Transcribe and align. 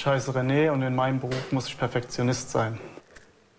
ich 0.00 0.06
heiße 0.06 0.30
René 0.30 0.70
und 0.70 0.80
in 0.80 0.94
meinem 0.94 1.20
Beruf 1.20 1.52
muss 1.52 1.66
ich 1.68 1.76
Perfektionist 1.76 2.50
sein. 2.50 2.78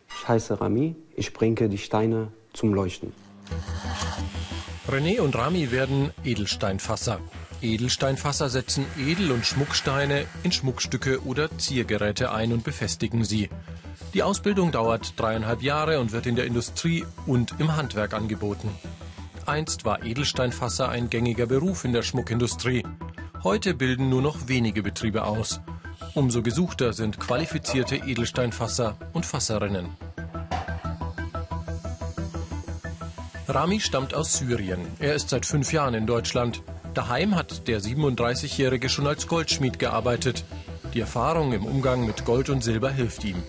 Ich 0.10 0.28
heiße 0.28 0.60
Rami, 0.60 0.96
ich 1.16 1.34
bringe 1.34 1.70
die 1.70 1.78
Steine 1.78 2.30
zum 2.52 2.74
Leuchten. 2.74 3.14
René 4.90 5.20
und 5.22 5.36
Rami 5.36 5.72
werden 5.72 6.10
Edelsteinfasser. 6.24 7.20
Edelsteinfasser 7.62 8.50
setzen 8.50 8.88
Edel- 8.98 9.32
und 9.32 9.46
Schmucksteine 9.46 10.26
in 10.42 10.52
Schmuckstücke 10.52 11.24
oder 11.26 11.56
Ziergeräte 11.60 12.32
ein 12.32 12.54
und 12.54 12.64
befestigen 12.64 13.24
sie. 13.24 13.50
Die 14.16 14.24
Ausbildung 14.24 14.72
dauert 14.72 15.20
dreieinhalb 15.20 15.62
Jahre 15.62 16.00
und 16.00 16.12
wird 16.12 16.26
in 16.26 16.36
der 16.36 16.46
Industrie 16.46 17.06
und 17.28 17.54
im 17.60 17.76
Handwerk 17.76 18.16
angeboten. 18.16 18.72
Einst 19.46 19.86
war 19.86 20.04
Edelsteinfasser 20.04 20.90
ein 20.90 21.12
gängiger 21.12 21.46
Beruf 21.46 21.86
in 21.86 21.94
der 21.94 22.02
Schmuckindustrie. 22.02 22.84
Heute 23.44 23.76
bilden 23.76 24.10
nur 24.10 24.24
noch 24.24 24.48
wenige 24.48 24.82
Betriebe 24.82 25.24
aus. 25.24 25.62
Umso 26.14 26.42
gesuchter 26.42 26.92
sind 26.92 27.22
qualifizierte 27.22 27.96
Edelsteinfasser 27.96 28.98
und 29.14 29.26
Fasserinnen. 29.26 29.90
Rami 33.48 33.80
stammt 33.80 34.14
aus 34.14 34.38
Syrien. 34.38 34.80
Er 35.00 35.14
ist 35.14 35.30
seit 35.30 35.46
fünf 35.46 35.72
Jahren 35.72 35.94
in 35.94 36.06
Deutschland. 36.06 36.64
Daheim 36.94 37.36
hat 37.36 37.68
der 37.70 37.80
37-Jährige 37.80 38.90
schon 38.90 39.08
als 39.08 39.28
Goldschmied 39.28 39.80
gearbeitet. 39.80 40.44
Die 40.94 41.00
Erfahrung 41.00 41.54
im 41.54 41.66
Umgang 41.66 42.06
mit 42.06 42.26
Gold 42.26 42.50
und 42.50 42.62
Silber 42.62 42.92
hilft 42.92 43.24
ihm. 43.24 43.42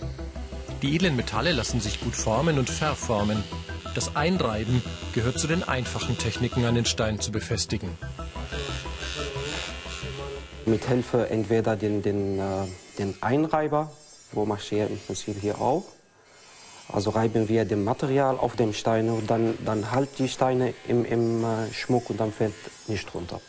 Die 0.82 0.94
edlen 0.94 1.16
Metalle 1.16 1.52
lassen 1.52 1.80
sich 1.80 2.00
gut 2.00 2.14
formen 2.14 2.58
und 2.58 2.70
verformen. 2.70 3.42
Das 3.96 4.14
Einreiben 4.14 4.82
gehört 5.14 5.38
zu 5.38 5.48
den 5.48 5.64
einfachen 5.64 6.16
Techniken, 6.16 6.64
an 6.64 6.76
den 6.76 6.86
Stein 6.86 7.18
zu 7.18 7.32
befestigen. 7.32 7.90
Mit 10.64 10.84
Hilfe 10.86 11.28
entweder 11.28 11.76
den, 11.76 12.02
den, 12.02 12.38
äh, 12.38 12.42
den 12.98 13.14
Einreiber, 13.20 13.90
wo 14.32 14.44
ich 14.54 14.72
im 14.72 14.98
Prinzip 15.06 15.40
hier 15.40 15.60
auch. 15.60 15.84
Also 16.88 17.10
reiben 17.10 17.48
wir 17.48 17.64
das 17.64 17.78
Material 17.78 18.36
auf 18.36 18.54
dem 18.56 18.72
Stein 18.72 19.08
und 19.08 19.30
dann, 19.30 19.56
dann 19.64 19.90
halt 19.90 20.10
die 20.18 20.28
Steine 20.28 20.74
im, 20.86 21.04
im 21.04 21.44
äh, 21.44 21.72
Schmuck 21.72 22.10
und 22.10 22.20
dann 22.20 22.32
fällt 22.32 22.54
nicht 22.86 23.12
runter. 23.14 23.40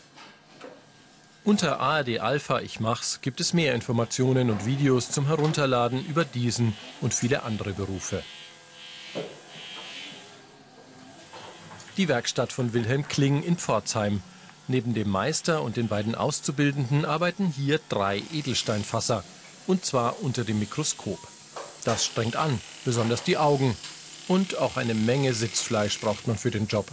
Unter 1.45 1.81
ARD 1.81 2.19
Alpha 2.19 2.61
Ich 2.61 2.79
Mach's 2.79 3.19
gibt 3.21 3.41
es 3.41 3.53
mehr 3.53 3.73
Informationen 3.75 4.49
und 4.49 4.65
Videos 4.65 5.11
zum 5.11 5.27
Herunterladen 5.27 6.05
über 6.05 6.23
diesen 6.23 6.73
und 7.01 7.13
viele 7.13 7.43
andere 7.43 7.73
Berufe. 7.73 8.23
Die 11.97 12.07
Werkstatt 12.07 12.53
von 12.53 12.73
Wilhelm 12.73 13.07
Kling 13.07 13.43
in 13.43 13.57
Pforzheim. 13.57 14.21
Neben 14.67 14.93
dem 14.93 15.09
Meister 15.09 15.61
und 15.61 15.75
den 15.75 15.89
beiden 15.89 16.15
Auszubildenden 16.15 17.03
arbeiten 17.03 17.47
hier 17.47 17.79
drei 17.89 18.23
Edelsteinfasser. 18.31 19.23
Und 19.67 19.85
zwar 19.85 20.21
unter 20.21 20.43
dem 20.43 20.59
Mikroskop. 20.59 21.19
Das 21.83 22.05
strengt 22.05 22.37
an, 22.37 22.61
besonders 22.85 23.23
die 23.23 23.37
Augen. 23.37 23.75
Und 24.29 24.57
auch 24.57 24.77
eine 24.77 24.93
Menge 24.93 25.33
Sitzfleisch 25.33 25.99
braucht 25.99 26.27
man 26.27 26.37
für 26.37 26.51
den 26.51 26.67
Job. 26.67 26.87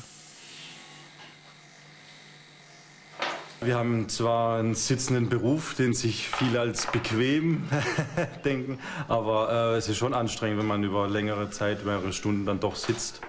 Wir 3.63 3.77
haben 3.77 4.09
zwar 4.09 4.59
einen 4.59 4.75
sitzenden 4.75 5.29
Beruf, 5.29 5.75
den 5.75 5.93
sich 5.93 6.29
viele 6.29 6.61
als 6.61 6.87
bequem 6.87 7.69
denken, 8.45 8.79
aber 9.07 9.75
äh, 9.75 9.77
es 9.77 9.87
ist 9.87 9.99
schon 9.99 10.15
anstrengend, 10.15 10.59
wenn 10.61 10.67
man 10.67 10.83
über 10.83 11.07
längere 11.09 11.51
Zeit, 11.51 11.85
mehrere 11.85 12.15
Stunden 12.15 12.47
dann 12.47 12.59
doch 12.59 12.75
sitzt 12.75 13.21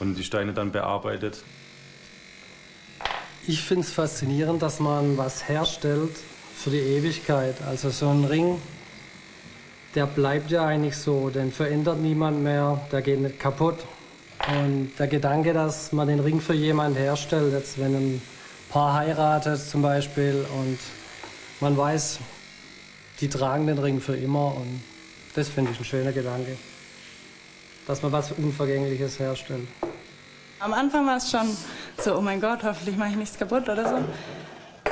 und 0.00 0.16
die 0.16 0.24
Steine 0.24 0.52
dann 0.52 0.72
bearbeitet. 0.72 1.44
Ich 3.48 3.62
finde 3.62 3.86
es 3.86 3.92
faszinierend, 3.92 4.60
dass 4.60 4.78
man 4.78 5.16
was 5.16 5.48
herstellt 5.48 6.14
für 6.54 6.68
die 6.68 6.80
Ewigkeit. 6.80 7.54
Also 7.66 7.88
so 7.88 8.10
ein 8.10 8.26
Ring, 8.26 8.60
der 9.94 10.04
bleibt 10.04 10.50
ja 10.50 10.66
eigentlich 10.66 10.98
so, 10.98 11.30
den 11.30 11.50
verändert 11.50 11.98
niemand 11.98 12.42
mehr, 12.42 12.78
der 12.92 13.00
geht 13.00 13.20
nicht 13.20 13.40
kaputt. 13.40 13.78
Und 14.48 14.92
der 14.98 15.06
Gedanke, 15.06 15.54
dass 15.54 15.92
man 15.92 16.08
den 16.08 16.20
Ring 16.20 16.42
für 16.42 16.52
jemanden 16.52 16.98
herstellt, 16.98 17.54
jetzt 17.54 17.80
wenn 17.80 17.94
ein 17.94 18.22
Paar 18.68 18.92
heiratet 18.92 19.66
zum 19.66 19.80
Beispiel 19.80 20.44
und 20.60 20.78
man 21.60 21.74
weiß, 21.74 22.18
die 23.22 23.30
tragen 23.30 23.66
den 23.66 23.78
Ring 23.78 23.98
für 23.98 24.14
immer 24.14 24.56
und 24.56 24.82
das 25.34 25.48
finde 25.48 25.70
ich 25.72 25.78
ein 25.78 25.86
schöner 25.86 26.12
Gedanke, 26.12 26.58
dass 27.86 28.02
man 28.02 28.12
was 28.12 28.30
Unvergängliches 28.30 29.18
herstellt. 29.18 29.66
Am 30.60 30.74
Anfang 30.74 31.06
war 31.06 31.16
es 31.16 31.30
schon 31.30 31.56
so, 32.00 32.16
oh 32.16 32.20
mein 32.20 32.40
Gott, 32.40 32.62
hoffentlich 32.62 32.96
mache 32.96 33.10
ich 33.10 33.16
nichts 33.16 33.38
kaputt 33.38 33.68
oder 33.68 33.88
so. 33.88 34.04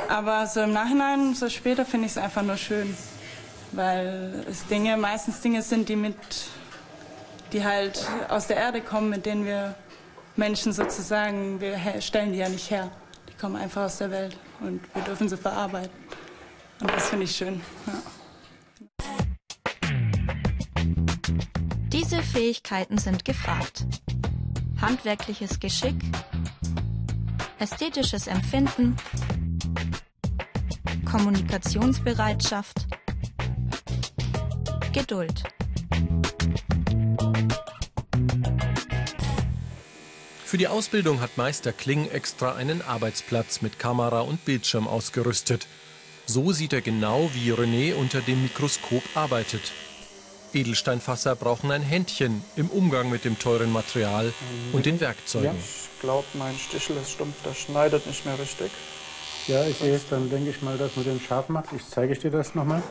Aber 0.09 0.47
so 0.47 0.61
im 0.61 0.73
Nachhinein, 0.73 1.35
so 1.35 1.49
später 1.49 1.85
finde 1.85 2.05
ich 2.05 2.13
es 2.13 2.17
einfach 2.17 2.43
nur 2.43 2.57
schön, 2.57 2.95
weil 3.71 4.45
es 4.49 4.65
Dinge, 4.67 4.97
meistens 4.97 5.41
Dinge 5.41 5.61
sind, 5.61 5.89
die 5.89 5.95
mit, 5.95 6.15
die 7.51 7.65
halt 7.65 8.05
aus 8.29 8.47
der 8.47 8.57
Erde 8.57 8.81
kommen, 8.81 9.09
mit 9.09 9.25
denen 9.25 9.45
wir 9.45 9.75
Menschen 10.35 10.71
sozusagen, 10.71 11.59
wir 11.59 11.77
stellen 11.99 12.31
die 12.31 12.39
ja 12.39 12.49
nicht 12.49 12.69
her 12.69 12.91
kommen 13.39 13.55
einfach 13.55 13.85
aus 13.85 13.97
der 13.99 14.11
Welt 14.11 14.37
und 14.59 14.81
wir 14.93 15.03
dürfen 15.03 15.29
sie 15.29 15.37
verarbeiten. 15.37 15.95
Und 16.79 16.91
das 16.91 17.09
finde 17.09 17.25
ich 17.25 17.35
schön. 17.35 17.61
Ja. 17.85 17.93
Diese 21.91 22.21
Fähigkeiten 22.21 22.97
sind 22.97 23.25
gefragt. 23.25 23.85
Handwerkliches 24.81 25.59
Geschick, 25.59 25.95
ästhetisches 27.59 28.27
Empfinden, 28.27 28.95
Kommunikationsbereitschaft, 31.05 32.87
Geduld. 34.93 35.43
Für 40.45 40.57
die 40.57 40.67
Ausbildung 40.67 41.19
hat 41.19 41.37
Meister 41.37 41.73
Kling 41.73 42.09
extra 42.09 42.55
einen 42.55 42.81
Arbeitsplatz 42.81 43.61
mit 43.61 43.79
Kamera 43.79 44.21
und 44.21 44.45
Bildschirm 44.45 44.87
ausgerüstet. 44.87 45.67
So 46.25 46.51
sieht 46.51 46.73
er 46.73 46.81
genau, 46.81 47.29
wie 47.33 47.51
René 47.51 47.95
unter 47.95 48.21
dem 48.21 48.43
Mikroskop 48.43 49.03
arbeitet. 49.15 49.71
Edelsteinfasser 50.53 51.35
brauchen 51.35 51.71
ein 51.71 51.81
Händchen 51.81 52.43
im 52.55 52.69
Umgang 52.69 53.09
mit 53.09 53.25
dem 53.25 53.37
teuren 53.39 53.71
Material 53.71 54.33
und 54.73 54.85
den 54.85 54.99
Werkzeugen. 54.99 55.47
Ja, 55.47 55.53
ich 55.53 55.99
glaube, 56.01 56.25
mein 56.33 56.57
Stichel 56.57 56.97
ist 56.97 57.11
stumpf, 57.11 57.35
der 57.43 57.53
schneidet 57.53 58.05
nicht 58.07 58.25
mehr 58.25 58.37
richtig. 58.39 58.71
Ja, 59.47 59.65
ich 59.65 59.77
sehe 59.77 59.95
es, 59.95 60.09
dann 60.09 60.29
denke 60.29 60.49
ich 60.49 60.61
mal, 60.61 60.77
dass 60.77 60.95
man 60.95 61.05
den 61.05 61.19
scharf 61.19 61.49
macht. 61.49 61.67
Ich 61.75 61.87
zeige 61.87 62.15
dir 62.15 62.31
das 62.31 62.53
nochmal. 62.53 62.83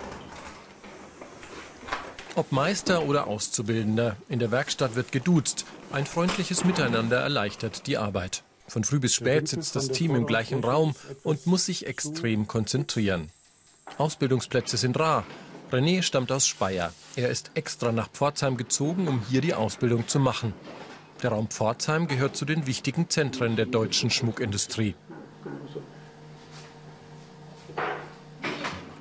Ob 2.34 2.52
Meister 2.52 3.04
oder 3.04 3.26
Auszubildender, 3.28 4.16
in 4.28 4.38
der 4.38 4.50
Werkstatt 4.50 4.94
wird 4.94 5.10
geduzt. 5.10 5.64
Ein 5.90 6.04
freundliches 6.04 6.64
Miteinander 6.64 7.20
erleichtert 7.20 7.86
die 7.86 7.96
Arbeit. 7.96 8.42
Von 8.68 8.84
früh 8.84 8.98
bis 8.98 9.14
spät 9.14 9.48
sitzt 9.48 9.76
das 9.76 9.88
Team 9.88 10.14
im 10.14 10.26
gleichen 10.26 10.62
Raum 10.62 10.94
und 11.22 11.46
muss 11.46 11.66
sich 11.66 11.86
extrem 11.86 12.46
konzentrieren. 12.46 13.30
Ausbildungsplätze 13.96 14.76
sind 14.76 14.98
rar. 14.98 15.24
René 15.72 16.02
stammt 16.02 16.30
aus 16.30 16.46
Speyer. 16.46 16.92
Er 17.16 17.28
ist 17.28 17.50
extra 17.54 17.90
nach 17.90 18.08
Pforzheim 18.08 18.56
gezogen, 18.56 19.08
um 19.08 19.22
hier 19.28 19.40
die 19.40 19.54
Ausbildung 19.54 20.06
zu 20.06 20.20
machen. 20.20 20.54
Der 21.22 21.30
Raum 21.30 21.48
Pforzheim 21.48 22.06
gehört 22.06 22.36
zu 22.36 22.44
den 22.44 22.66
wichtigen 22.66 23.08
Zentren 23.08 23.56
der 23.56 23.66
deutschen 23.66 24.10
Schmuckindustrie. 24.10 24.94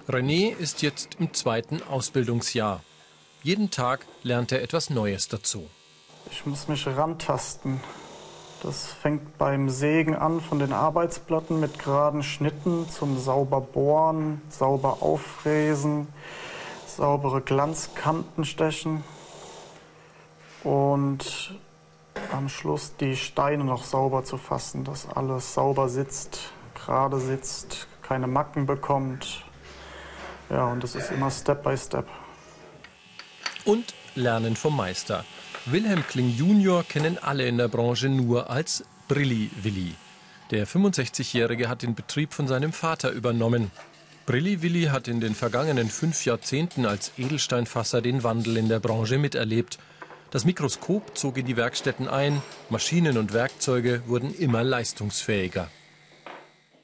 René 0.07 0.55
ist 0.55 0.81
jetzt 0.81 1.17
im 1.19 1.33
zweiten 1.33 1.81
Ausbildungsjahr. 1.83 2.81
Jeden 3.43 3.69
Tag 3.69 4.05
lernt 4.23 4.51
er 4.51 4.63
etwas 4.63 4.89
Neues 4.89 5.27
dazu. 5.27 5.67
Ich 6.31 6.45
muss 6.45 6.67
mich 6.67 6.87
rantasten. 6.87 7.79
Das 8.63 8.87
fängt 8.87 9.37
beim 9.37 9.69
Sägen 9.69 10.15
an 10.15 10.41
von 10.41 10.57
den 10.57 10.73
Arbeitsplatten 10.73 11.59
mit 11.59 11.77
geraden 11.77 12.23
Schnitten 12.23 12.89
zum 12.89 13.19
sauber 13.19 13.61
bohren, 13.61 14.41
sauber 14.49 15.03
auffräsen, 15.03 16.07
saubere 16.95 17.41
Glanzkanten 17.41 18.45
stechen 18.45 19.03
und 20.63 21.55
am 22.31 22.49
Schluss 22.49 22.95
die 22.97 23.15
Steine 23.15 23.63
noch 23.63 23.83
sauber 23.83 24.23
zu 24.23 24.37
fassen, 24.37 24.83
dass 24.83 25.07
alles 25.07 25.53
sauber 25.53 25.89
sitzt, 25.89 26.51
gerade 26.73 27.19
sitzt, 27.19 27.87
keine 28.01 28.27
Macken 28.27 28.65
bekommt. 28.65 29.43
Ja, 30.49 30.65
und 30.71 30.83
das 30.83 30.95
ist 30.95 31.11
immer 31.11 31.31
Step 31.31 31.63
by 31.63 31.77
Step 31.77 32.07
und 33.65 33.93
Lernen 34.15 34.55
vom 34.55 34.77
Meister. 34.77 35.25
Wilhelm 35.65 36.05
Kling 36.07 36.29
Junior 36.29 36.83
kennen 36.83 37.17
alle 37.21 37.47
in 37.47 37.57
der 37.57 37.67
Branche 37.67 38.07
nur 38.07 38.49
als 38.49 38.85
Brilli 39.07 39.49
Willi. 39.61 39.95
Der 40.51 40.67
65-Jährige 40.67 41.67
hat 41.67 41.81
den 41.81 41.95
Betrieb 41.95 42.33
von 42.33 42.47
seinem 42.47 42.71
Vater 42.71 43.09
übernommen. 43.09 43.71
Brilli 44.25 44.63
Willi 44.63 44.85
hat 44.85 45.07
in 45.07 45.19
den 45.19 45.35
vergangenen 45.35 45.87
fünf 45.87 46.25
Jahrzehnten 46.25 46.87
als 46.87 47.11
Edelsteinfasser 47.15 48.01
den 48.01 48.23
Wandel 48.23 48.57
in 48.57 48.67
der 48.67 48.79
Branche 48.79 49.19
miterlebt. 49.19 49.77
Das 50.31 50.45
Mikroskop 50.45 51.15
zog 51.15 51.37
in 51.37 51.45
die 51.45 51.57
Werkstätten 51.57 52.07
ein, 52.07 52.41
Maschinen 52.71 53.19
und 53.19 53.33
Werkzeuge 53.33 54.01
wurden 54.07 54.33
immer 54.33 54.63
leistungsfähiger. 54.63 55.67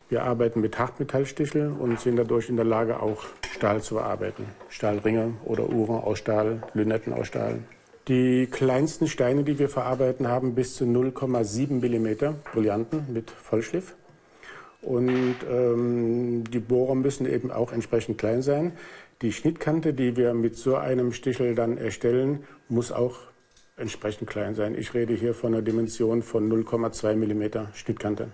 Wir 0.09 0.23
arbeiten 0.23 0.61
mit 0.61 0.77
Hartmetallsticheln 0.77 1.73
und 1.73 1.99
sind 1.99 2.17
dadurch 2.17 2.47
in 2.47 2.57
der 2.57 2.65
Lage, 2.65 2.99
auch 2.99 3.23
Stahl 3.51 3.81
zu 3.81 3.95
bearbeiten. 3.95 4.45
Stahlringe 4.69 5.33
oder 5.43 5.67
Uhren 5.67 6.03
aus 6.03 6.19
Stahl, 6.19 6.61
Lünetten 6.75 7.11
aus 7.11 7.25
Stahl. 7.25 7.57
Die 8.07 8.47
kleinsten 8.51 9.07
Steine, 9.07 9.43
die 9.43 9.57
wir 9.57 9.69
verarbeiten, 9.69 10.27
haben 10.27 10.53
bis 10.53 10.75
zu 10.75 10.83
0,7 10.83 11.79
mm 11.79 12.35
Brillanten 12.53 13.11
mit 13.11 13.31
Vollschliff. 13.31 13.95
Und 14.81 15.35
ähm, 15.49 16.43
die 16.51 16.59
Bohrer 16.59 16.95
müssen 16.95 17.25
eben 17.27 17.51
auch 17.51 17.71
entsprechend 17.71 18.17
klein 18.17 18.41
sein. 18.41 18.73
Die 19.21 19.31
Schnittkante, 19.31 19.93
die 19.93 20.17
wir 20.17 20.33
mit 20.33 20.55
so 20.55 20.75
einem 20.75 21.13
Stichel 21.13 21.53
dann 21.53 21.77
erstellen, 21.77 22.43
muss 22.69 22.91
auch 22.91 23.19
entsprechend 23.77 24.29
klein 24.29 24.55
sein. 24.55 24.75
Ich 24.75 24.93
rede 24.93 25.13
hier 25.13 25.33
von 25.33 25.53
einer 25.53 25.61
Dimension 25.61 26.23
von 26.23 26.51
0,2 26.51 27.15
mm 27.15 27.67
Schnittkante. 27.75 28.29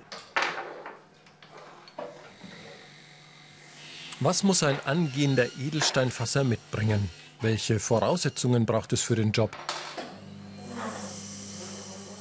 Was 4.19 4.43
muss 4.43 4.63
ein 4.63 4.77
angehender 4.85 5.45
Edelsteinfasser 5.59 6.43
mitbringen? 6.43 7.09
Welche 7.41 7.79
Voraussetzungen 7.79 8.65
braucht 8.65 8.93
es 8.93 9.01
für 9.01 9.15
den 9.15 9.31
Job? 9.31 9.51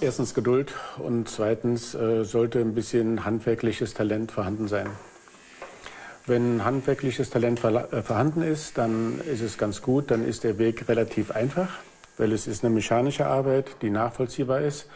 Erstens 0.01 0.35
Geduld 0.35 0.75
und 0.99 1.29
zweitens 1.29 1.95
äh, 1.95 2.25
sollte 2.25 2.61
ein 2.61 2.75
bisschen 2.75 3.25
handwerkliches 3.25 3.95
Talent 3.95 4.33
vorhanden 4.33 4.69
sein. 4.69 4.89
Wenn 6.27 6.65
handwerkliches 6.65 7.31
Talent 7.31 7.63
äh, 7.65 8.03
vorhanden 8.03 8.43
ist, 8.43 8.79
dann 8.79 9.21
ist 9.21 9.41
es 9.41 9.59
ganz 9.59 9.83
gut, 9.83 10.11
dann 10.11 10.27
ist 10.27 10.45
der 10.45 10.59
Weg 10.59 10.89
relativ 10.89 11.31
einfach, 11.31 11.71
weil 12.19 12.33
es 12.33 12.47
ist 12.47 12.65
eine 12.65 12.75
mechanische 12.75 13.27
Arbeit, 13.27 13.77
die 13.83 13.91
nachvollziehbar 13.91 14.61
ist. 14.61 14.87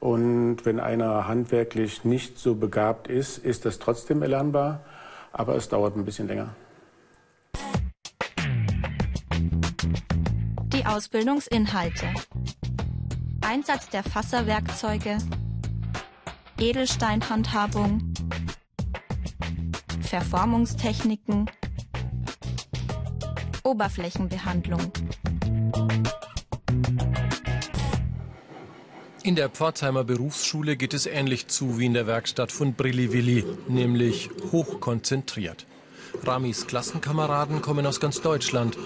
Und 0.00 0.64
wenn 0.64 0.78
einer 0.78 1.26
handwerklich 1.26 2.04
nicht 2.04 2.38
so 2.38 2.54
begabt 2.54 3.08
ist, 3.08 3.38
ist 3.38 3.64
das 3.64 3.78
trotzdem 3.78 4.22
erlernbar 4.22 4.84
aber 5.32 5.54
es 5.56 5.68
dauert 5.68 5.96
ein 5.96 6.04
bisschen 6.04 6.28
länger. 6.28 6.54
Die 10.72 10.84
Ausbildungsinhalte. 10.84 12.06
Einsatz 13.48 13.88
der 13.88 14.02
Fasserwerkzeuge, 14.02 15.16
Edelsteinhandhabung, 16.60 18.12
Verformungstechniken, 20.02 21.50
Oberflächenbehandlung. 23.64 24.92
In 29.22 29.34
der 29.34 29.48
Pforzheimer 29.48 30.04
Berufsschule 30.04 30.76
geht 30.76 30.92
es 30.92 31.06
ähnlich 31.06 31.46
zu 31.48 31.78
wie 31.78 31.86
in 31.86 31.94
der 31.94 32.06
Werkstatt 32.06 32.52
von 32.52 32.74
Brilliwilli, 32.74 33.46
nämlich 33.66 34.28
hochkonzentriert. 34.52 35.66
Ramis 36.24 36.66
Klassenkameraden 36.66 37.62
kommen 37.62 37.86
aus 37.86 38.00
ganz 38.00 38.20
Deutschland. 38.20 38.76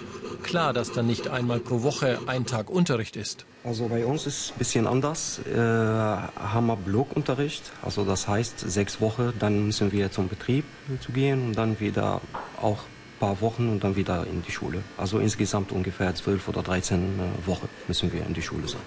Klar, 0.43 0.73
dass 0.73 0.91
dann 0.91 1.07
nicht 1.07 1.27
einmal 1.27 1.59
pro 1.59 1.83
Woche 1.83 2.19
ein 2.27 2.45
Tag 2.45 2.69
Unterricht 2.69 3.15
ist. 3.15 3.45
Also 3.63 3.87
bei 3.87 4.05
uns 4.05 4.27
ist 4.27 4.39
es 4.39 4.51
ein 4.51 4.57
bisschen 4.57 4.87
anders. 4.87 5.39
Äh, 5.39 5.57
haben 5.57 6.67
wir 6.67 6.75
Blockunterricht, 6.75 7.71
also 7.81 8.03
das 8.03 8.27
heißt 8.27 8.59
sechs 8.59 8.99
Wochen, 8.99 9.33
dann 9.39 9.65
müssen 9.65 9.91
wir 9.91 10.11
zum 10.11 10.27
Betrieb 10.27 10.65
zu 10.99 11.11
gehen 11.13 11.47
und 11.47 11.57
dann 11.57 11.79
wieder 11.79 12.19
auch 12.61 12.79
ein 12.79 13.19
paar 13.19 13.41
Wochen 13.41 13.69
und 13.69 13.83
dann 13.83 13.95
wieder 13.95 14.27
in 14.27 14.43
die 14.43 14.51
Schule. 14.51 14.83
Also 14.97 15.19
insgesamt 15.19 15.71
ungefähr 15.71 16.13
zwölf 16.15 16.47
oder 16.49 16.61
13 16.61 16.99
äh, 16.99 17.47
Wochen 17.47 17.69
müssen 17.87 18.11
wir 18.11 18.25
in 18.25 18.33
die 18.33 18.41
Schule 18.41 18.67
sein. 18.67 18.81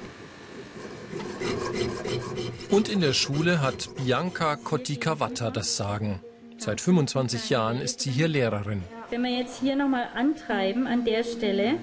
Und 2.71 2.89
in 2.89 3.01
der 3.01 3.13
Schule 3.13 3.63
hat 3.63 3.95
Bianca 3.97 4.57
Kotikawata 4.57 5.51
das 5.51 5.77
Sagen. 5.77 6.21
Seit 6.59 6.81
25 6.81 7.51
Jahren 7.51 7.81
ist 7.81 8.01
sie 8.01 8.11
hier 8.11 8.29
Lehrerin. 8.29 8.83
Wenn 9.11 9.23
wir 9.23 9.31
jetzt 9.31 9.61
hier 9.61 9.77
nochmal 9.77 10.09
antreiben 10.15 10.87
an 10.87 11.05
der 11.05 11.23
Stelle, 11.23 11.75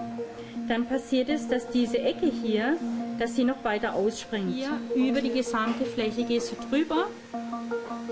dann 0.67 0.85
passiert 0.87 1.29
es, 1.29 1.47
dass 1.47 1.69
diese 1.69 1.99
Ecke 1.99 2.25
hier, 2.25 2.77
dass 3.19 3.35
sie 3.35 3.43
noch 3.43 3.63
weiter 3.63 3.93
ausspringt. 3.93 4.53
Hier 4.53 4.79
über 4.95 5.21
die 5.21 5.31
gesamte 5.31 5.85
Fläche 5.85 6.23
gehst 6.23 6.51
du 6.51 6.55
drüber 6.69 7.07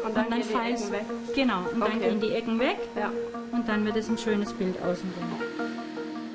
und 0.06 0.16
dann, 0.16 0.26
und 0.26 0.32
dann 0.32 0.44
fallst 0.44 0.92
weg. 0.92 1.06
Genau, 1.36 1.60
und 1.74 1.82
okay. 1.82 1.92
dann 1.92 2.00
gehen 2.00 2.22
die 2.22 2.36
Ecken 2.36 2.60
weg 2.60 2.78
ja. 2.96 3.12
und 3.52 3.68
dann 3.68 3.86
wird 3.86 3.98
es 3.98 4.08
ein 4.10 4.18
schönes 4.18 4.54
Bild 4.54 4.76
außenrum. 4.78 5.42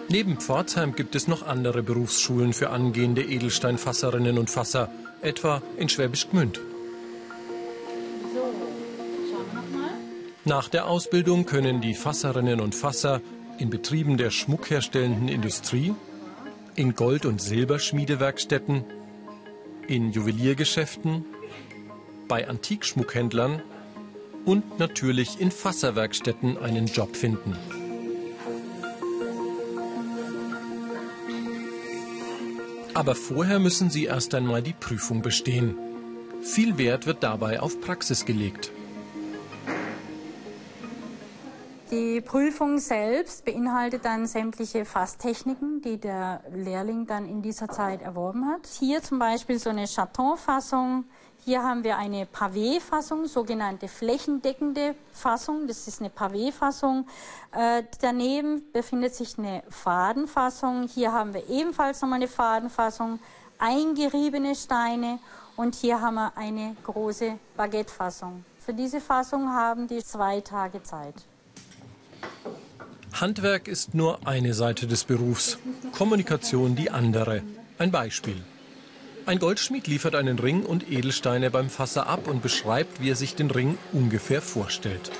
Neben 0.09 0.37
Pforzheim 0.39 0.95
gibt 0.95 1.15
es 1.17 1.27
noch 1.27 1.47
andere 1.47 1.83
Berufsschulen 1.83 2.53
für 2.53 2.71
angehende 2.71 3.23
Edelsteinfasserinnen 3.23 4.39
und 4.39 4.51
Fasser 4.51 4.91
etwa 5.21 5.63
in 5.77 5.89
Schwäbisch 5.89 6.29
Gmünd. 6.31 6.61
Nach 10.47 10.69
der 10.69 10.87
Ausbildung 10.87 11.45
können 11.45 11.81
die 11.81 11.95
Fasserinnen 11.95 12.61
und 12.61 12.73
Fasser 12.73 13.21
in 13.59 13.69
Betrieben 13.69 14.17
der 14.17 14.31
schmuckherstellenden 14.31 15.27
Industrie, 15.27 15.93
in 16.77 16.95
Gold- 16.95 17.27
und 17.27 17.43
Silberschmiedewerkstätten, 17.43 18.85
in 19.89 20.13
Juweliergeschäften, 20.13 21.25
bei 22.29 22.47
Antikschmuckhändlern 22.47 23.61
und 24.45 24.79
natürlich 24.79 25.41
in 25.41 25.51
Fasserwerkstätten 25.51 26.59
einen 26.59 26.87
Job 26.87 27.17
finden. 27.17 27.57
Aber 32.95 33.17
vorher 33.17 33.59
müssen 33.59 33.91
sie 33.91 34.05
erst 34.05 34.33
einmal 34.33 34.63
die 34.63 34.75
Prüfung 34.75 35.23
bestehen. 35.23 35.77
Viel 36.41 36.79
Wert 36.79 37.07
wird 37.07 37.25
dabei 37.25 37.59
auf 37.59 37.81
Praxis 37.81 38.25
gelegt. 38.25 38.71
Die 41.97 42.21
Prüfung 42.21 42.77
selbst 42.77 43.47
beinhaltet 43.47 44.05
dann 44.05 44.27
sämtliche 44.27 44.85
Fasstechniken, 44.85 45.81
die 45.81 45.97
der 45.97 46.43
Lehrling 46.53 47.07
dann 47.07 47.25
in 47.25 47.41
dieser 47.41 47.71
Zeit 47.71 48.03
erworben 48.03 48.47
hat. 48.47 48.67
Hier 48.67 49.03
zum 49.03 49.19
Beispiel 49.19 49.59
so 49.59 49.71
eine 49.71 49.87
Chaton-Fassung, 49.87 51.07
hier 51.43 51.63
haben 51.63 51.85
wir 51.85 51.97
eine 51.97 52.27
Pavé-Fassung, 52.27 53.25
sogenannte 53.25 53.89
flächendeckende 53.89 54.95
Fassung. 55.11 55.67
Das 55.67 55.89
ist 55.89 56.01
eine 56.01 56.11
Pavé-Fassung. 56.11 57.07
Äh, 57.53 57.85
daneben 58.03 58.71
befindet 58.73 59.15
sich 59.15 59.39
eine 59.39 59.63
Fadenfassung. 59.71 60.89
Hier 60.89 61.13
haben 61.13 61.33
wir 61.33 61.49
ebenfalls 61.49 62.03
nochmal 62.03 62.19
eine 62.19 62.29
Fadenfassung, 62.29 63.21
eingeriebene 63.57 64.55
Steine 64.55 65.19
und 65.57 65.75
hier 65.75 66.03
haben 66.03 66.17
wir 66.17 66.37
eine 66.37 66.77
große 66.85 67.39
Baguette-Fassung. 67.57 68.45
Für 68.59 68.75
diese 68.75 69.01
Fassung 69.01 69.49
haben 69.51 69.87
die 69.89 70.05
zwei 70.05 70.43
Tage 70.43 70.83
Zeit. 70.83 71.15
Handwerk 73.21 73.67
ist 73.67 73.95
nur 73.95 74.27
eine 74.27 74.53
Seite 74.53 74.87
des 74.87 75.05
Berufs, 75.05 75.59
Kommunikation 75.93 76.77
die 76.77 76.91
andere. 76.91 77.43
Ein 77.79 77.91
Beispiel. 77.91 78.37
Ein 79.25 79.39
Goldschmied 79.39 79.87
liefert 79.87 80.15
einen 80.15 80.39
Ring 80.39 80.65
und 80.65 80.91
Edelsteine 80.91 81.51
beim 81.51 81.71
Fasser 81.71 82.09
ab 82.09 82.29
und 82.29 82.43
beschreibt, 82.43 83.01
wie 83.01 83.11
er 83.11 83.17
sich 83.17 83.35
den 83.35 83.51
Ring 83.51 83.79
ungefähr 83.93 84.43
vorstellt. 84.43 85.11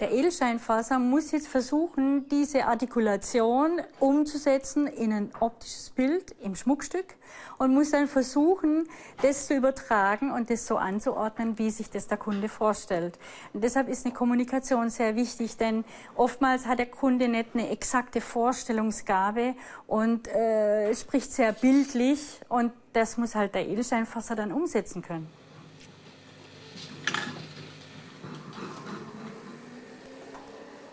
Der 0.00 0.12
Edelsteinfasser 0.12 1.00
muss 1.00 1.32
jetzt 1.32 1.48
versuchen, 1.48 2.28
diese 2.28 2.66
Artikulation 2.66 3.80
umzusetzen 3.98 4.86
in 4.86 5.12
ein 5.12 5.32
optisches 5.40 5.90
Bild 5.90 6.36
im 6.40 6.54
Schmuckstück 6.54 7.16
und 7.58 7.74
muss 7.74 7.90
dann 7.90 8.06
versuchen, 8.06 8.88
das 9.22 9.48
zu 9.48 9.54
übertragen 9.54 10.30
und 10.30 10.50
das 10.50 10.68
so 10.68 10.76
anzuordnen, 10.76 11.58
wie 11.58 11.70
sich 11.70 11.90
das 11.90 12.06
der 12.06 12.16
Kunde 12.16 12.48
vorstellt. 12.48 13.18
Und 13.52 13.64
deshalb 13.64 13.88
ist 13.88 14.06
eine 14.06 14.14
Kommunikation 14.14 14.88
sehr 14.88 15.16
wichtig, 15.16 15.56
denn 15.56 15.84
oftmals 16.14 16.66
hat 16.66 16.78
der 16.78 16.86
Kunde 16.86 17.26
nicht 17.26 17.48
eine 17.54 17.68
exakte 17.68 18.20
Vorstellungsgabe 18.20 19.56
und 19.88 20.28
äh, 20.28 20.94
spricht 20.94 21.32
sehr 21.32 21.52
bildlich 21.52 22.40
und 22.48 22.72
das 22.92 23.16
muss 23.16 23.34
halt 23.34 23.56
der 23.56 23.66
Edelsteinfasser 23.66 24.36
dann 24.36 24.52
umsetzen 24.52 25.02
können. 25.02 25.37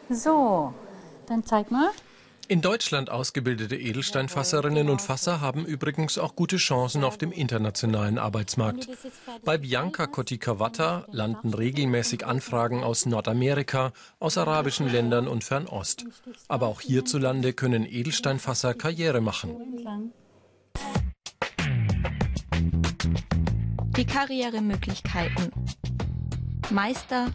So, 0.09 0.74
dann 1.27 1.43
zeig 1.43 1.71
mal. 1.71 1.89
In 2.47 2.62
Deutschland 2.62 3.09
ausgebildete 3.09 3.75
Edelsteinfasserinnen 3.75 4.89
und 4.89 5.01
Fasser 5.01 5.41
haben 5.41 5.65
übrigens 5.65 6.19
auch 6.19 6.35
gute 6.35 6.57
Chancen 6.57 7.03
auf 7.03 7.17
dem 7.17 7.31
internationalen 7.31 8.19
Arbeitsmarkt. 8.19 8.88
Bei 9.43 9.57
Bianca 9.57 10.05
Kotikawata 10.05 11.07
landen 11.12 11.55
regelmäßig 11.55 12.24
Anfragen 12.24 12.83
aus 12.83 13.07
Nordamerika, 13.07 13.93
aus 14.19 14.38
arabischen 14.38 14.88
Ländern 14.88 15.27
und 15.27 15.43
Fernost. 15.43 16.05
Aber 16.47 16.67
auch 16.67 16.81
hierzulande 16.81 17.53
können 17.53 17.83
Edelsteinfasser 17.83 18.75
Karriere 18.75 19.21
machen. 19.21 20.13
Die 23.97 24.05
Karrieremöglichkeiten. 24.05 25.51
Meister, 26.69 27.31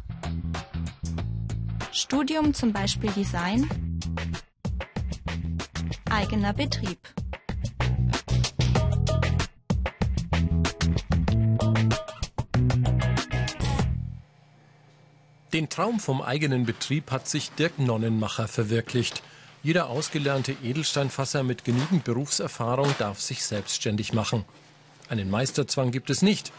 Studium 1.93 2.55
zum 2.55 2.73
Beispiel 2.73 3.11
Design, 3.11 3.69
eigener 6.09 6.53
Betrieb. 6.53 6.99
Den 15.53 15.69
Traum 15.69 15.99
vom 15.99 16.23
eigenen 16.23 16.65
Betrieb 16.65 17.11
hat 17.11 17.27
sich 17.27 17.51
Dirk 17.51 17.81
Nonnenmacher 17.81 18.47
verwirklicht. 18.47 19.23
Jeder 19.65 19.89
ausgelernte 19.89 20.53
Edelsteinfasser 20.63 21.43
mit 21.43 21.65
genügend 21.65 22.05
Berufserfahrung 22.05 22.95
darf 22.99 23.21
sich 23.21 23.45
selbstständig 23.45 24.13
machen. 24.13 24.45
Einen 25.09 25.29
Meisterzwang 25.29 25.91
gibt 25.91 26.09
es 26.09 26.23
nicht. 26.23 26.53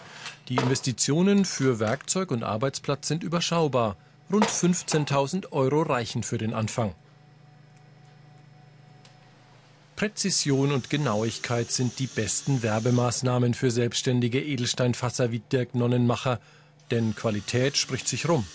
Die 0.50 0.58
Investitionen 0.58 1.46
für 1.46 1.80
Werkzeug 1.80 2.32
und 2.32 2.44
Arbeitsplatz 2.44 3.08
sind 3.08 3.24
überschaubar. 3.24 3.96
Rund 4.32 4.46
15.000 4.46 5.52
Euro 5.52 5.82
reichen 5.82 6.24
für 6.24 6.38
den 6.38 6.54
Anfang. 6.54 6.96
Präzision 9.98 10.72
und 10.72 10.90
Genauigkeit 10.90 11.70
sind 11.70 12.00
die 12.00 12.08
besten 12.08 12.64
Werbemaßnahmen 12.64 13.54
für 13.54 13.72
selbstständige 13.72 14.42
Edelsteinfasser 14.42 15.32
wie 15.32 15.40
Dirk 15.40 15.76
Nonnenmacher, 15.76 16.40
denn 16.92 17.14
Qualität 17.14 17.78
spricht 17.78 18.08
sich 18.08 18.28
rum. 18.28 18.46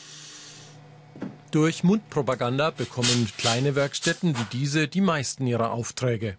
Durch 1.50 1.84
Mundpropaganda 1.84 2.70
bekommen 2.70 3.28
kleine 3.36 3.74
Werkstätten 3.74 4.36
wie 4.36 4.46
diese 4.52 4.88
die 4.88 5.00
meisten 5.00 5.46
ihrer 5.46 5.72
Aufträge. 5.72 6.36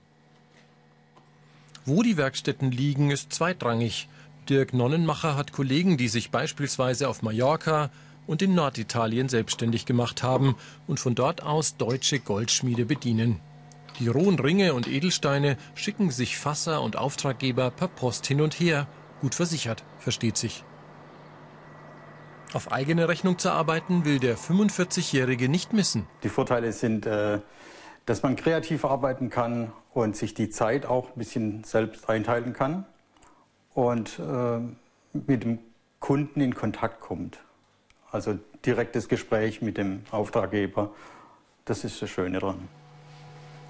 Wo 1.86 2.04
die 2.04 2.18
Werkstätten 2.18 2.72
liegen, 2.72 3.12
ist 3.12 3.32
zweitrangig. 3.32 4.10
Dirk 4.50 4.74
Nonnenmacher 4.74 5.36
hat 5.36 5.54
Kollegen, 5.54 5.98
die 5.98 6.08
sich 6.08 6.32
beispielsweise 6.32 7.08
auf 7.08 7.22
Mallorca 7.22 7.92
und 8.28 8.42
in 8.42 8.54
Norditalien 8.54 9.30
selbstständig 9.30 9.86
gemacht 9.86 10.22
haben 10.22 10.56
und 10.86 11.00
von 11.00 11.16
dort 11.16 11.42
aus 11.42 11.78
deutsche 11.78 12.20
Goldschmiede 12.20 12.86
bedienen. 12.86 13.40
Die 14.00 14.10
rohen 14.10 14.38
Ringe 14.38 14.76
und 14.76 14.88
Edelsteine 14.88 15.58
schicken 15.74 16.12
sich 16.12 16.38
Fasser 16.38 16.84
und 16.84 16.98
Auftraggeber 16.98 17.72
per 17.72 17.88
Post 17.88 18.28
hin 18.28 18.42
und 18.42 18.60
her. 18.60 18.86
Gut 19.22 19.34
versichert, 19.34 19.84
versteht 19.98 20.38
sich. 20.38 20.64
Auf 22.54 22.72
eigene 22.72 23.10
Rechnung 23.10 23.40
zu 23.40 23.50
arbeiten 23.52 24.06
will 24.06 24.20
der 24.20 24.38
45-Jährige 24.38 25.50
nicht 25.50 25.74
missen. 25.74 26.06
Die 26.24 26.30
Vorteile 26.30 26.72
sind, 26.72 27.06
äh, 27.06 27.40
dass 28.06 28.24
man 28.24 28.36
kreativ 28.36 28.86
arbeiten 28.86 29.30
kann 29.30 29.72
und 29.94 30.16
sich 30.16 30.34
die 30.34 30.50
Zeit 30.50 30.86
auch 30.86 31.08
ein 31.10 31.18
bisschen 31.18 31.64
selbst 31.64 32.08
einteilen 32.08 32.54
kann 32.54 32.86
und 33.74 34.20
äh, 34.20 34.60
mit 35.14 35.44
dem 35.44 35.60
Kunden 36.00 36.40
in 36.40 36.54
Kontakt 36.54 37.02
kommt. 37.02 37.40
Also 38.12 38.40
direktes 38.66 39.08
Gespräch 39.08 39.62
mit 39.62 39.78
dem 39.78 40.04
Auftraggeber, 40.12 40.92
das 41.66 41.84
ist 41.84 42.02
das 42.02 42.10
Schöne 42.10 42.40
dran. 42.40 42.68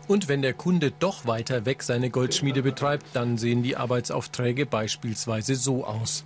Und 0.07 0.29
wenn 0.29 0.41
der 0.41 0.53
Kunde 0.53 0.91
doch 0.91 1.25
weiter 1.25 1.65
weg 1.65 1.83
seine 1.83 2.09
Goldschmiede 2.09 2.61
betreibt, 2.61 3.05
dann 3.13 3.37
sehen 3.37 3.61
die 3.61 3.75
Arbeitsaufträge 3.75 4.65
beispielsweise 4.65 5.55
so 5.55 5.85
aus. 5.85 6.23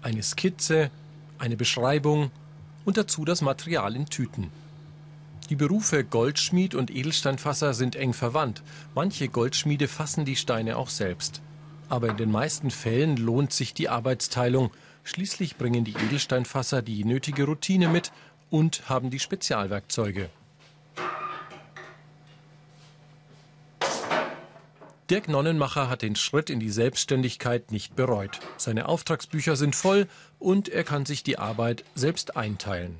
Eine 0.00 0.22
Skizze, 0.22 0.90
eine 1.38 1.56
Beschreibung 1.56 2.30
und 2.84 2.96
dazu 2.96 3.24
das 3.24 3.42
Material 3.42 3.96
in 3.96 4.06
Tüten. 4.06 4.52
Die 5.48 5.56
Berufe 5.56 6.04
Goldschmied 6.04 6.76
und 6.76 6.92
Edelsteinfasser 6.92 7.74
sind 7.74 7.96
eng 7.96 8.12
verwandt. 8.12 8.62
Manche 8.94 9.26
Goldschmiede 9.26 9.88
fassen 9.88 10.24
die 10.24 10.36
Steine 10.36 10.76
auch 10.76 10.88
selbst. 10.88 11.42
Aber 11.88 12.08
in 12.08 12.16
den 12.16 12.30
meisten 12.30 12.70
Fällen 12.70 13.16
lohnt 13.16 13.52
sich 13.52 13.74
die 13.74 13.88
Arbeitsteilung. 13.88 14.70
Schließlich 15.04 15.56
bringen 15.56 15.84
die 15.84 15.94
Edelsteinfasser 15.94 16.82
die 16.82 17.04
nötige 17.04 17.44
Routine 17.44 17.88
mit 17.88 18.12
und 18.50 18.88
haben 18.88 19.10
die 19.10 19.18
Spezialwerkzeuge. 19.18 20.30
Dirk 25.10 25.28
Nonnenmacher 25.28 25.88
hat 25.88 26.02
den 26.02 26.14
Schritt 26.14 26.50
in 26.50 26.60
die 26.60 26.70
Selbstständigkeit 26.70 27.72
nicht 27.72 27.96
bereut. 27.96 28.38
Seine 28.56 28.88
Auftragsbücher 28.88 29.56
sind 29.56 29.74
voll 29.74 30.06
und 30.38 30.68
er 30.68 30.84
kann 30.84 31.04
sich 31.04 31.24
die 31.24 31.36
Arbeit 31.36 31.84
selbst 31.96 32.36
einteilen. 32.36 32.96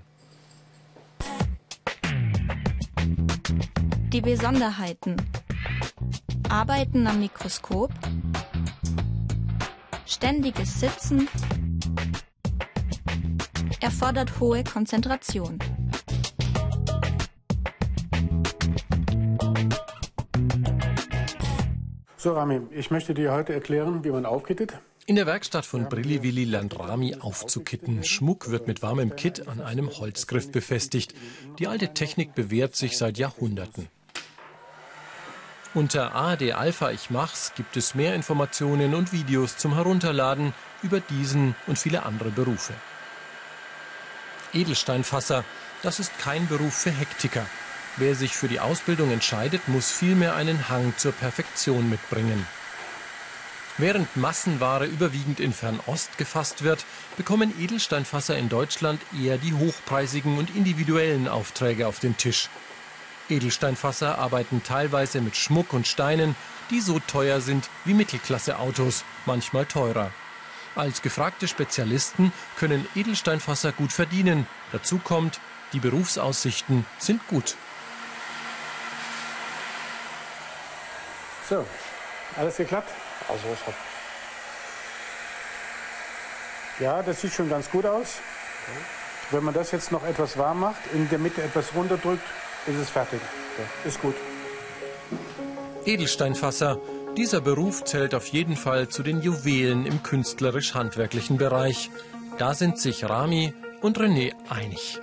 Die 4.13 4.21
Besonderheiten. 4.21 5.15
Arbeiten 6.49 7.07
am 7.07 7.21
Mikroskop. 7.21 7.93
Ständiges 10.05 10.81
Sitzen. 10.81 11.29
Erfordert 13.81 14.39
hohe 14.41 14.63
Konzentration. 14.63 15.59
So, 22.19 22.35
Rami, 22.35 22.61
ich 22.73 22.91
möchte 22.91 23.15
dir 23.15 23.33
heute 23.33 23.55
erklären, 23.55 24.05
wie 24.05 24.11
man 24.11 24.27
aufkittet. 24.27 24.75
In 25.07 25.17
der 25.17 25.25
Werkstatt 25.25 25.65
von 25.65 25.89
Brilliwilli 25.89 26.45
lernt 26.45 26.79
Rami 26.79 27.17
aufzukitten. 27.19 28.05
Schmuck 28.05 28.51
wird 28.51 28.67
mit 28.67 28.83
warmem 28.83 29.17
Kitt 29.17 29.49
an 29.49 29.63
einem 29.63 29.89
Holzgriff 29.89 30.53
befestigt. 30.53 31.15
Die 31.59 31.67
alte 31.67 31.95
Technik 31.95 32.35
bewährt 32.35 32.77
sich 32.77 32.99
seit 32.99 33.17
Jahrhunderten. 33.17 33.89
Unter 35.73 36.15
ARD 36.15 36.53
Alpha 36.53 36.91
Ich 36.91 37.09
Mach's 37.09 37.55
gibt 37.57 37.79
es 37.79 37.95
mehr 37.95 38.15
Informationen 38.15 38.93
und 38.95 39.15
Videos 39.15 39.57
zum 39.57 39.75
Herunterladen 39.75 40.53
über 40.83 41.01
diesen 41.01 41.55
und 41.67 41.79
viele 41.79 42.03
andere 42.05 42.31
Berufe. 42.31 42.75
Edelsteinfasser, 44.53 45.45
das 45.83 46.01
ist 46.01 46.19
kein 46.19 46.47
Beruf 46.49 46.75
für 46.75 46.91
Hektiker. 46.91 47.47
Wer 47.97 48.15
sich 48.15 48.37
für 48.37 48.49
die 48.49 48.61
Ausbildung 48.61 49.11
entscheidet, 49.11 49.69
muss 49.69 49.91
vielmehr 49.91 50.35
einen 50.35 50.69
Hang 50.69 50.95
zur 50.97 51.13
Perfektion 51.13 51.91
mitbringen. 51.91 52.47
Während 53.79 54.15
Massenware 54.17 54.85
überwiegend 54.85 55.41
in 55.41 55.53
Fernost 55.53 56.19
gefasst 56.19 56.63
wird, 56.63 56.85
bekommen 57.17 57.53
Edelsteinfasser 57.59 58.37
in 58.37 58.49
Deutschland 58.49 59.01
eher 59.19 59.39
die 59.39 59.55
hochpreisigen 59.55 60.39
und 60.39 60.55
individuellen 60.55 61.29
Aufträge 61.29 61.87
auf 61.87 61.99
den 61.99 62.17
Tisch. 62.17 62.51
Edelsteinfasser 63.31 64.19
arbeiten 64.19 64.63
teilweise 64.63 65.21
mit 65.21 65.37
Schmuck 65.37 65.73
und 65.73 65.87
Steinen, 65.87 66.37
die 66.71 66.81
so 66.81 66.99
teuer 66.99 67.41
sind 67.41 67.71
wie 67.85 67.95
Mittelklasse-Autos, 67.95 69.05
manchmal 69.25 69.67
teurer. 69.67 70.13
Als 70.77 71.03
gefragte 71.03 71.49
Spezialisten 71.49 72.33
können 72.59 72.87
Edelsteinfasser 72.95 73.73
gut 73.73 73.93
verdienen. 73.93 74.47
Dazu 74.73 74.99
kommt, 74.99 75.41
die 75.73 75.81
Berufsaussichten 75.81 76.87
sind 76.99 77.27
gut. 77.29 77.57
So, 81.49 81.67
alles 82.37 82.57
geklappt? 82.57 82.91
Also 83.29 83.43
ich 83.53 83.67
habe 83.67 83.77
Ja, 86.79 87.03
das 87.03 87.21
sieht 87.21 87.33
schon 87.33 87.49
ganz 87.51 87.71
gut 87.71 87.85
aus. 87.85 88.19
Wenn 89.31 89.45
man 89.45 89.55
das 89.55 89.71
jetzt 89.71 89.93
noch 89.93 90.05
etwas 90.05 90.39
warm 90.39 90.61
macht, 90.61 90.81
in 90.93 91.09
der 91.09 91.19
Mitte 91.19 91.43
etwas 91.43 91.75
runterdrückt, 91.75 92.25
ist 92.67 92.77
es 92.77 92.89
fertig. 92.89 93.21
Ist 93.85 94.01
gut. 94.01 94.15
Edelsteinfasser. 95.85 96.79
Dieser 97.17 97.41
Beruf 97.41 97.85
zählt 97.85 98.15
auf 98.15 98.27
jeden 98.29 98.57
Fall 98.57 98.89
zu 98.89 99.03
den 99.03 99.21
Juwelen 99.21 99.85
im 99.85 100.03
künstlerisch-handwerklichen 100.03 101.37
Bereich. 101.37 101.91
Da 102.39 102.55
sind 102.55 102.79
sich 102.79 103.05
Rami 103.05 103.53
und 103.83 103.99
René 103.99 104.33
einig. 104.49 105.01